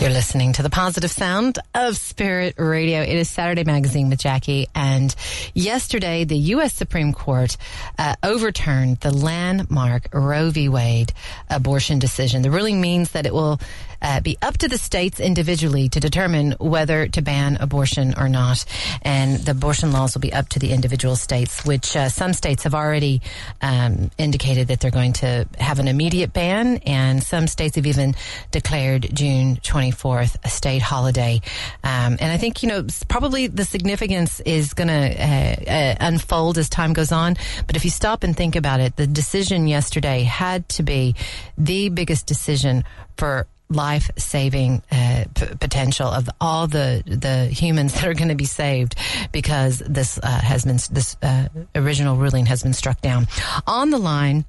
[0.00, 3.02] You're listening to the positive sound of Spirit Radio.
[3.02, 4.66] It is Saturday Magazine with Jacki.
[4.74, 5.14] And
[5.52, 6.72] yesterday, the U.S.
[6.72, 7.58] Supreme Court
[7.98, 10.70] uh, overturned the landmark Roe v.
[10.70, 11.12] Wade
[11.50, 12.40] abortion decision.
[12.40, 13.60] The ruling means that it will
[14.02, 18.64] uh, be up to the states individually to determine whether to ban abortion or not.
[19.02, 22.62] And the abortion laws will be up to the individual states, which uh, some states
[22.62, 23.20] have already
[23.60, 28.14] um, indicated that they're going to have an immediate ban, and some states have even
[28.50, 29.56] declared June
[29.90, 31.40] 24th a state holiday.
[31.84, 36.58] Um, and I think, you know, probably the significance is going to uh, uh, unfold
[36.58, 37.36] as time goes on.
[37.66, 41.14] But if you stop and think about it, the decision yesterday had to be
[41.58, 42.84] the biggest decision
[43.16, 48.34] for life saving uh, p- potential of all the the humans that are going to
[48.34, 48.96] be saved
[49.30, 53.28] because this uh, has been this uh, original ruling has been struck down.
[53.68, 54.44] On the line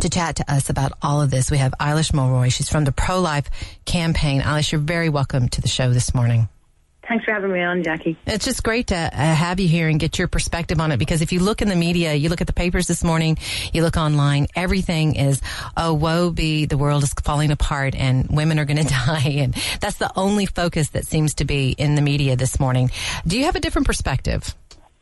[0.00, 2.50] to chat to us about all of this, we have Eilis Mulroy.
[2.50, 3.48] She's from the Pro Life
[3.84, 4.40] Campaign.
[4.40, 6.48] Eilis, you're very welcome to the show this morning.
[7.08, 8.16] Thanks for having me on, Jacki.
[8.26, 11.20] It's just great to uh, have you here and get your perspective on it because
[11.20, 13.38] if you look in the media, you look at the papers this morning,
[13.72, 15.42] you look online, everything is,
[15.76, 19.34] oh, woe be, the world is falling apart and women are going to die.
[19.38, 22.90] And that's the only focus that seems to be in the media this morning.
[23.26, 24.54] Do you have a different perspective?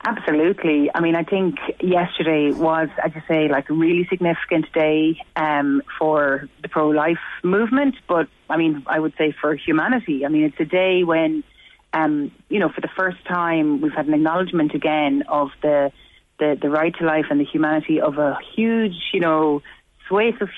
[0.02, 0.90] Absolutely.
[0.94, 5.82] I mean, I think yesterday was, as you say, like a really significant day um,
[5.98, 10.24] for the pro life movement, but I mean, I would say for humanity.
[10.24, 11.44] I mean, it's a day when
[11.92, 15.90] um, you know, for the first time, we've had an acknowledgement again of the,
[16.38, 19.62] the, the right to life and the humanity of a huge, you know,
[20.08, 20.48] swathe of,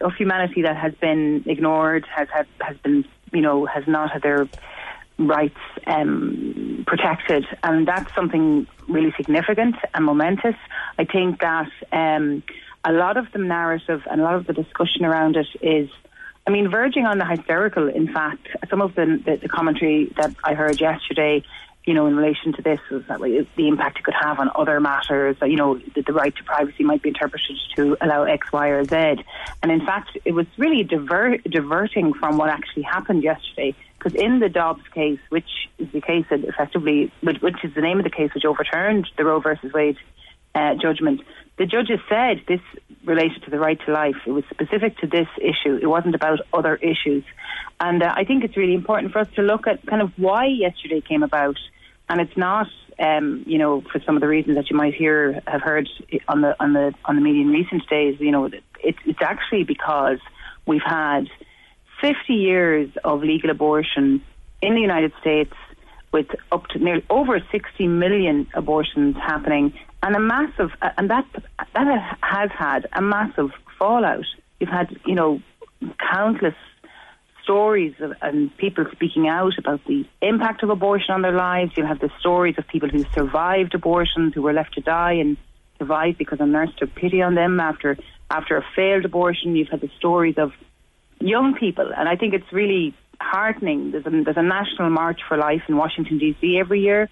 [0.00, 4.22] of humanity that has been ignored, has, has, has been, you know, has not had
[4.22, 4.48] their
[5.26, 7.46] rights um, protected.
[7.62, 10.56] And that's something really significant and momentous.
[10.98, 12.42] I think that um,
[12.84, 15.90] a lot of the narrative and a lot of the discussion around it is
[16.46, 20.34] I mean, verging on the hysterical, in fact, some of the, the, the commentary that
[20.42, 21.44] I heard yesterday,
[21.84, 23.20] you know, in relation to this that
[23.56, 26.84] the impact it could have on other matters, you know, the, the right to privacy
[26.84, 29.24] might be interpreted to allow X, Y, or Z.
[29.62, 33.74] And in fact, it was really diver- diverting from what actually happened yesterday.
[33.98, 37.82] Because in the Dobbs case, which is the case that effectively, which, which is the
[37.82, 39.96] name of the case which overturned the Roe versus Wade
[40.54, 41.22] uh, judgment,
[41.58, 42.60] the judges said this
[43.04, 44.16] related to the right to life.
[44.26, 45.78] It was specific to this issue.
[45.80, 47.24] It wasn't about other issues.
[47.78, 50.46] And uh, I think it's really important for us to look at kind of why
[50.46, 51.56] yesterday came about.
[52.10, 52.66] And it's not,
[52.98, 55.88] um, you know, for some of the reasons that you might hear have heard
[56.28, 58.16] on the on the on the media in recent days.
[58.18, 58.50] You know,
[58.82, 60.18] it's it's actually because
[60.66, 61.28] we've had
[62.00, 64.22] 50 years of legal abortion
[64.60, 65.54] in the United States
[66.12, 69.72] with up to nearly over 60 million abortions happening
[70.02, 71.26] and a massive, and that
[71.74, 74.24] that has had a massive fallout.
[74.58, 75.40] You've had, you know,
[76.10, 76.56] countless
[77.50, 81.72] stories of, and people speaking out about the impact of abortion on their lives.
[81.76, 85.36] You'll have the stories of people who survived abortions, who were left to die and
[85.76, 87.96] survived because a nurse took pity on them after
[88.30, 89.56] after a failed abortion.
[89.56, 90.52] You've had the stories of
[91.18, 93.90] young people, and I think it's really heartening.
[93.90, 96.56] There's a, there's a national march for life in Washington D.C.
[96.56, 97.08] every year,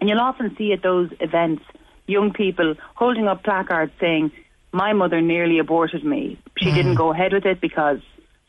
[0.00, 1.62] and you'll often see at those events
[2.06, 4.32] young people holding up placards saying,
[4.70, 6.38] "My mother nearly aborted me.
[6.58, 6.74] She mm.
[6.74, 8.00] didn't go ahead with it because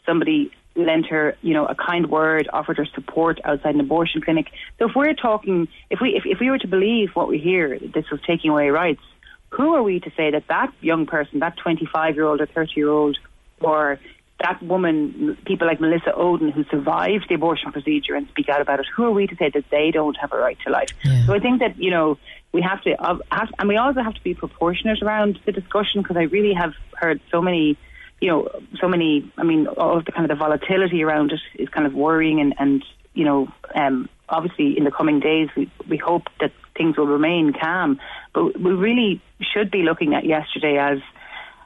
[0.06, 4.47] somebody lent her, you know, a kind word, offered her support outside an abortion clinic."
[4.79, 7.78] So if we're talking, if we if, if we were to believe what we hear,
[7.78, 9.01] that this was taking away rights,
[9.50, 12.73] who are we to say that that young person, that 25 year old or 30
[12.75, 13.17] year old,
[13.62, 14.00] or
[14.44, 18.79] that woman, people like Melissa Ohden, who survived the abortion procedure and speak out about
[18.79, 20.89] it, who are we to say that they don't have a right to life?
[21.03, 21.25] Yeah.
[21.25, 22.17] So I think that, you know,
[22.51, 26.01] we have to, uh, have, and we also have to be proportionate around the discussion
[26.01, 27.78] because I really have heard so many,
[28.23, 28.47] you know,
[28.79, 31.85] so many, I mean, all of the kind of the volatility around it is kind
[31.85, 32.81] of worrying and, and
[33.13, 37.51] you know, um, obviously in the coming days we, we hope that things will remain
[37.51, 38.00] calm,
[38.33, 41.00] but we really should be looking at yesterday as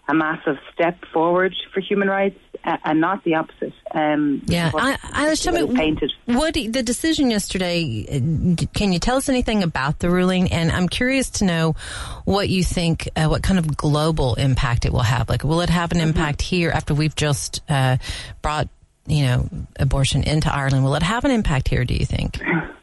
[0.07, 3.73] a massive step forward for human rights and not the opposite.
[3.91, 6.11] Um, yeah, I, I was telling painted.
[6.26, 8.05] What the decision yesterday?
[8.73, 10.52] Can you tell us anything about the ruling?
[10.52, 11.76] And I'm curious to know
[12.26, 15.29] what you think, uh, what kind of global impact it will have.
[15.29, 16.09] Like, will it have an mm-hmm.
[16.09, 17.97] impact here after we've just uh,
[18.41, 18.70] brought
[19.08, 20.84] you know abortion into Ireland?
[20.84, 21.85] Will it have an impact here?
[21.85, 22.40] Do you think?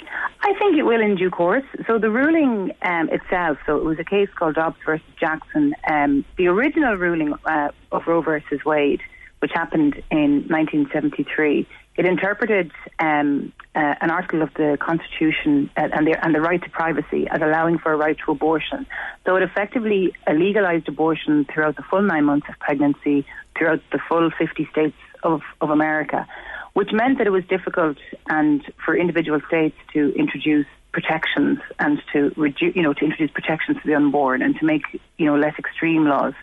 [0.47, 1.65] I think it will in due course.
[1.87, 5.75] So the ruling um, itself, so it was a case called Dobbs versus Jackson.
[5.91, 9.01] Um, the original ruling uh, of Roe versus Wade
[9.45, 11.69] which happened in 1973.
[11.99, 16.63] It interpreted um, uh, an article of the Constitution uh, and, the, and the right
[16.63, 18.87] to privacy as allowing for a right to abortion.
[19.27, 24.31] So it effectively legalized abortion throughout the full nine months of pregnancy, throughout the full
[24.31, 26.27] 50 states of, of America,
[26.75, 27.97] which meant that it was difficult
[28.29, 33.79] and for individual states to introduce protections and to reduce, you know, to introduce protections
[33.79, 34.83] for the unborn and to make,
[35.19, 36.35] you know, less extreme laws.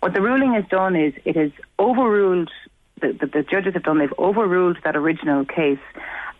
[0.00, 2.50] What the ruling has done is it has overruled
[3.00, 3.98] the, the, the judges have done.
[3.98, 5.78] They've overruled that original case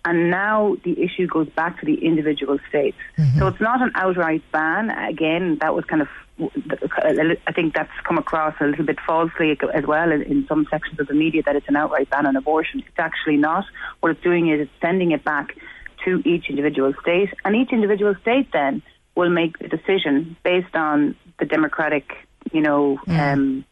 [0.04, 2.98] and now the issue goes back to the individual states.
[3.16, 3.38] Mm-hmm.
[3.38, 4.90] So it's not an outright ban.
[4.90, 6.08] Again, that was kind of,
[6.40, 11.06] I think that's come across a little bit falsely as well in, some sections of
[11.06, 12.80] the media that it's an outright ban on abortion.
[12.80, 13.64] It's actually not.
[14.00, 15.56] What it's doing is it's sending it back
[16.04, 18.82] to each individual state, and each individual state then
[19.14, 22.10] will make the decision based on the democratic,
[22.52, 23.64] you know, um,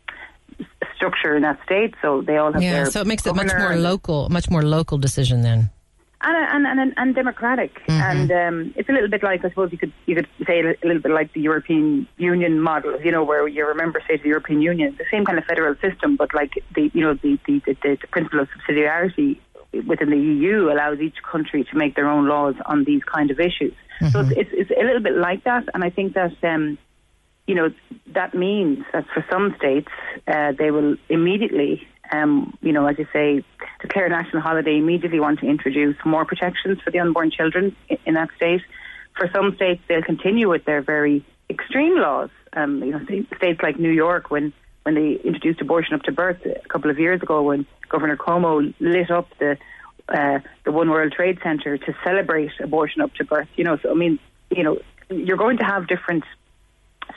[0.95, 1.95] structure in that state.
[2.01, 2.75] So they all have yeah.
[2.75, 5.71] Their so it makes it much more local, much more local decision then
[6.23, 7.75] and and and, and democratic.
[7.87, 8.01] Mm-hmm.
[8.01, 10.87] And um, it's a little bit like I suppose you could you could say a
[10.87, 13.01] little bit like the European Union model.
[13.01, 15.45] You know, where you're a member state of the European Union, the same kind of
[15.45, 19.39] federal system, but like the you know the the, the, the principle of subsidiarity
[19.87, 23.41] within the EU allows each country to make their own laws on these kind of
[23.41, 23.73] issues.
[24.03, 24.09] Mm-hmm.
[24.09, 26.33] So it's, it's, it's a little bit like that, and I think that.
[26.43, 26.79] Um,
[27.47, 27.71] you know
[28.15, 29.89] that means that for some states
[30.29, 33.43] uh, they will immediately um, you know, as you say,
[33.81, 37.75] declare a national holiday, immediately want to introduce more protections for the unborn children
[38.05, 38.61] in, that state.
[39.17, 42.31] For some states, they'll continue with their very extreme laws.
[42.53, 43.01] Um, you know,
[43.37, 46.99] states like New York, when when they introduced abortion up to birth a couple of
[46.99, 49.57] years ago, when Governor Cuomo lit up the
[50.09, 53.49] uh, the One World Trade Center to celebrate abortion up to birth.
[53.57, 54.19] You know, so I mean,
[54.51, 56.25] you know, you're going to have different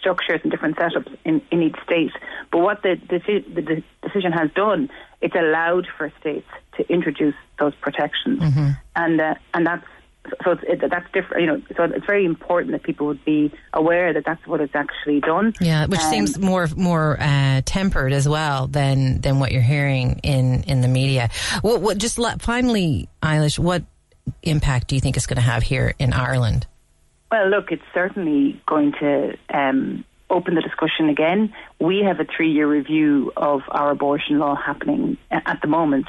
[0.06, 2.12] structures and different setups in, in each state.
[2.52, 6.48] But what the, the decision has done, it's allowed for states
[6.78, 8.70] to introduce those protections, mm-hmm.
[8.96, 9.86] and uh, and that's
[10.44, 11.42] so it's, it, that's different.
[11.42, 14.76] You know, so it's very important that people would be aware that that's what it's
[14.76, 15.54] actually done.
[15.60, 20.20] Yeah, which um, seems more more uh, tempered as well than than what you're hearing
[20.22, 21.30] in in the media.
[21.62, 23.84] What, what just let, finally, Eilis, what
[24.44, 26.68] impact do you think it's going to have here in Ireland?
[27.36, 31.54] Well, look, it's certainly going to um, open the discussion again.
[31.82, 36.06] We have a three year review of our abortion law happening at the moment.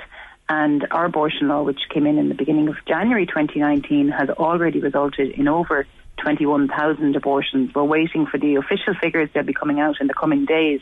[0.48, 4.78] And our abortion law, which came in in the beginning of January 2019, has already
[4.78, 5.84] resulted in over
[6.18, 7.74] 21,000 abortions.
[7.74, 9.28] We're waiting for the official figures.
[9.34, 10.80] They'll be coming out in the coming days.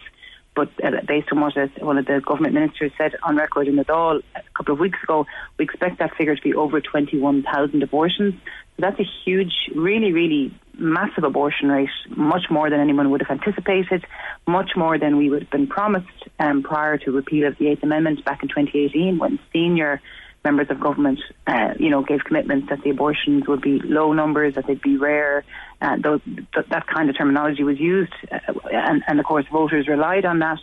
[0.55, 3.77] But uh, based on what uh, one of the government ministers said on record in
[3.77, 5.27] the Dáil a couple of weeks ago,
[5.59, 8.35] we expect that figure to be over 21,000 abortions.
[8.79, 14.05] That's a huge, really, really massive abortion rate, much more than anyone would have anticipated,
[14.47, 16.09] much more than we would have been promised
[16.39, 20.01] um, prior to repeal of the Eighth Amendment back in 2018 when senior
[20.45, 24.55] members of government, uh, you know, gave commitments that the abortions would be low numbers,
[24.55, 25.45] that they'd be rare.
[25.81, 28.39] Uh, those, th- that kind of terminology was used, uh,
[28.71, 30.59] and, and of course voters relied on that.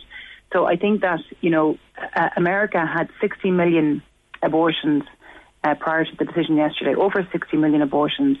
[0.52, 1.78] So I think that you know,
[2.14, 4.02] uh, America had 60 million
[4.42, 5.02] abortions
[5.64, 8.38] uh, prior to the decision yesterday, over 60 million abortions.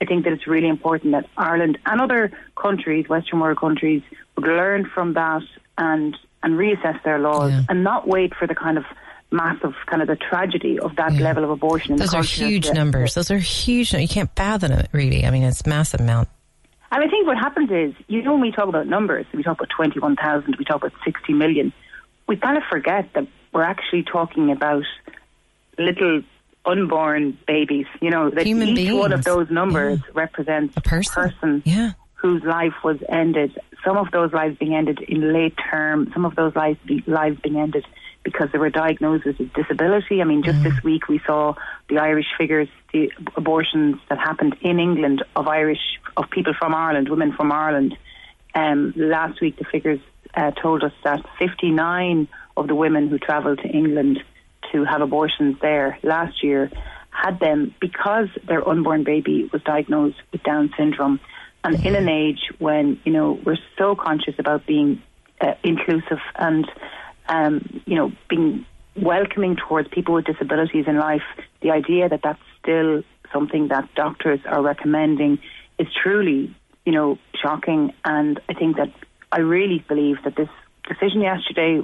[0.00, 4.02] I think that it's really important that Ireland and other countries, Western world countries,
[4.36, 5.42] would learn from that
[5.78, 7.62] and and reassess their laws yeah.
[7.70, 8.84] and not wait for the kind of
[9.30, 11.22] massive kind of the tragedy of that yeah.
[11.22, 11.92] level of abortion.
[11.92, 13.14] In Those are huge numbers.
[13.14, 13.92] Those are huge.
[13.92, 15.26] You can't fathom it, really.
[15.26, 16.28] I mean, it's massive amount.
[16.92, 19.58] And I think what happens is, you know, when we talk about numbers, we talk
[19.58, 21.72] about 21,000, we talk about 60 million,
[22.28, 24.84] we kind of forget that we're actually talking about
[25.76, 26.22] little
[26.64, 27.86] unborn babies.
[28.00, 28.94] You know, that Human each beings.
[28.94, 30.12] one of those numbers yeah.
[30.14, 31.92] represents a person, person yeah.
[32.14, 33.58] whose life was ended.
[33.84, 37.38] Some of those lives being ended in late term, some of those lives, be, lives
[37.42, 37.84] being ended
[38.24, 40.20] because they were diagnosed with a disability.
[40.20, 40.64] I mean, just mm.
[40.64, 41.54] this week we saw
[41.88, 47.08] the Irish figures, the abortions that happened in England of Irish, of people from Ireland,
[47.08, 47.96] women from Ireland.
[48.54, 50.00] Um, last week the figures
[50.34, 54.22] uh, told us that 59 of the women who travelled to England
[54.72, 56.70] to have abortions there last year
[57.10, 61.20] had them because their unborn baby was diagnosed with Down syndrome.
[61.62, 65.02] And in an age when, you know, we're so conscious about being
[65.40, 66.66] uh, inclusive and,
[67.28, 68.66] um, you know, being
[68.96, 71.22] welcoming towards people with disabilities in life,
[71.62, 73.02] the idea that that's still
[73.32, 75.38] something that doctors are recommending
[75.78, 76.54] is truly,
[76.84, 77.92] you know, shocking.
[78.04, 78.92] And I think that
[79.32, 80.48] I really believe that this
[80.88, 81.82] decision yesterday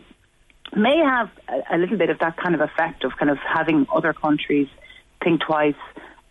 [0.76, 1.30] may have
[1.70, 4.68] a, little bit of that kind of effect of kind of having other countries
[5.22, 5.74] think twice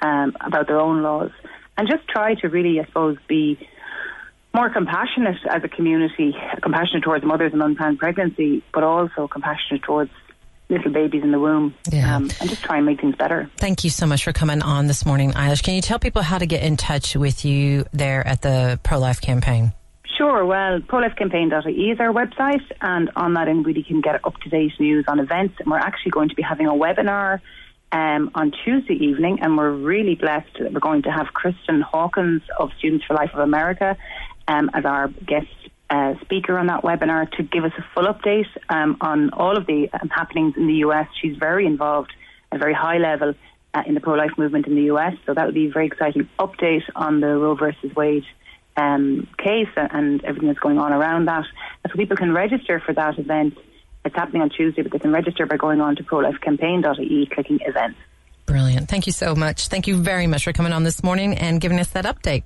[0.02, 1.32] um, about their own laws
[1.78, 3.58] and just try to really, I suppose, be
[4.54, 10.12] more compassionate as a community, compassionate towards mothers and unplanned pregnancy, but also compassionate towards
[10.70, 12.16] little babies in the womb Yeah.
[12.16, 13.50] um, and just try and make things better.
[13.58, 15.64] Thank you so much for coming on this morning, Eilis.
[15.64, 19.00] Can you tell people how to get in touch with you there at the pro
[19.00, 19.74] life campaign?
[20.18, 20.46] Sure.
[20.46, 25.06] Well, prolifecampaign.ie is our website, and on that anybody can get up to date news
[25.08, 25.56] on events.
[25.60, 27.40] And we're actually going to be having a webinar
[27.92, 32.42] um, on Tuesday evening, and we're really blessed that we're going to have Kristen Hawkins
[32.60, 33.98] of Students for Life of America
[34.50, 35.48] um, as our guest
[35.90, 39.66] uh, speaker on that webinar to give us a full update um, on all of
[39.66, 41.08] the um, happenings in the US.
[41.22, 42.12] She's very involved
[42.52, 43.34] at a very high level
[43.74, 46.28] uh, in the pro-life movement in the US, so that will be a very exciting
[46.40, 48.26] update on the Roe versus Wade
[48.76, 51.46] um, case and everything that's going on around that.
[51.88, 53.58] So people can register for that event.
[54.06, 58.00] It's happening on Tuesday, but they can register by going on to prolifecampaign.ie, clicking events.
[58.46, 58.90] Brilliant.
[58.90, 59.68] Thank you so much.
[59.68, 62.44] Thank you very much for coming on this morning and giving us that update.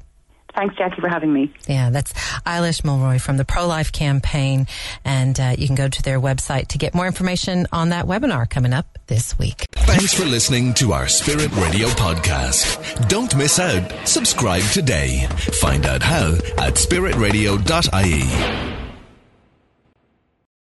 [0.55, 1.51] Thanks, Jacki, for having me.
[1.67, 2.13] Yeah, that's
[2.45, 4.67] Eilis Mulroy from the Pro Life Campaign.
[5.03, 8.49] And uh, you can go to their website to get more information on that webinar
[8.49, 9.67] coming up this week.
[9.71, 13.07] Thanks for listening to our Spirit Radio podcast.
[13.09, 14.07] Don't miss out.
[14.07, 15.27] Subscribe today.
[15.61, 18.72] Find out how at spiritradio.ie.